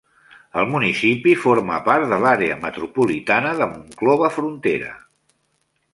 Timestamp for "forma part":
1.41-2.09